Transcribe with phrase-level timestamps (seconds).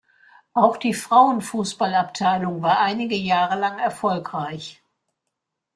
[0.55, 4.81] Auch die Frauenfußballabteilung war einige Jahre lang erfolgreich.